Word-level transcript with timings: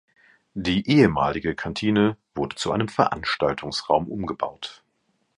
Die 0.55 0.89
ehemalige 0.89 1.53
Kantine 1.53 2.17
wurde 2.33 2.55
zu 2.55 2.71
einem 2.71 2.87
Veranstaltungsraum 2.87 4.07
umgebaut. 4.07 4.81